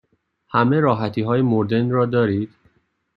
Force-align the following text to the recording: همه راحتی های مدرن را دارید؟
همه 0.49 0.79
راحتی 0.79 1.21
های 1.21 1.41
مدرن 1.41 1.89
را 1.91 2.05
دارید؟ 2.05 2.49